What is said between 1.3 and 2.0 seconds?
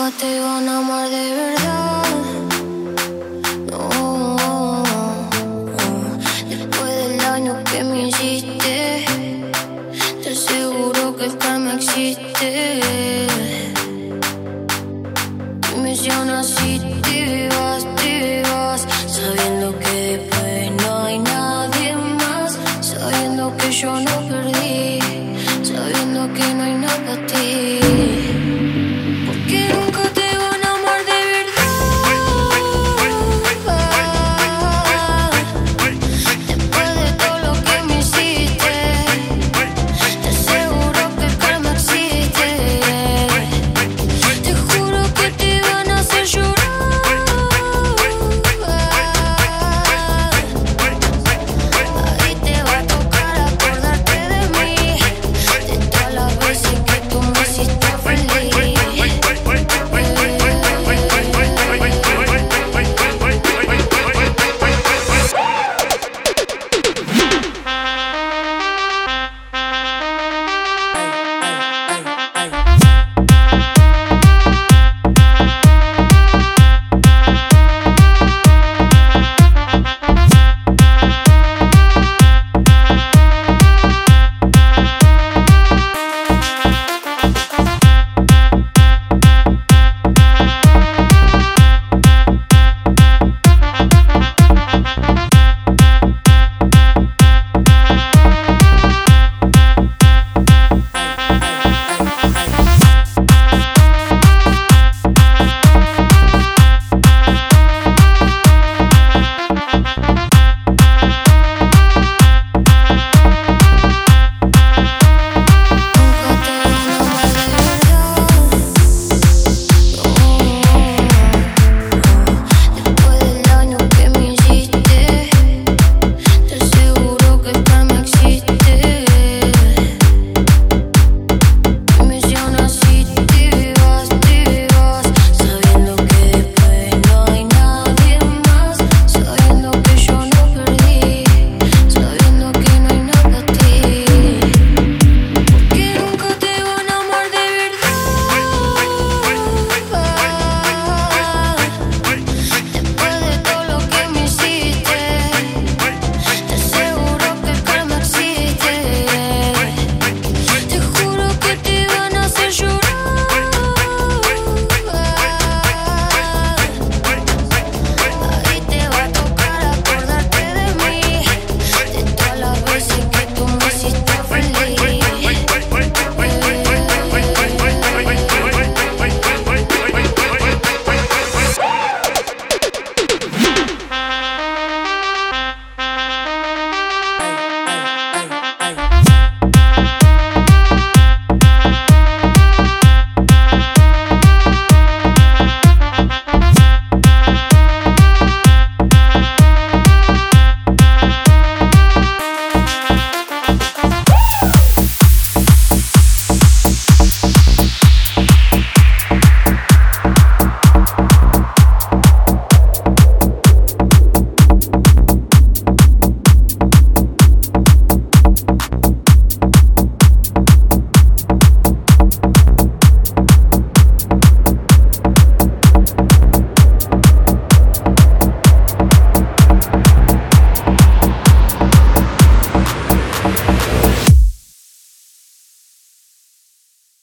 verdad.